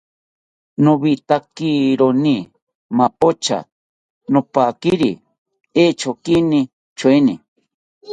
Nowitakironi 0.83 2.35
mapocha, 2.97 3.57
nopaquiri 4.31 5.11
echonkini 5.83 6.59
tyoeni 6.97 7.35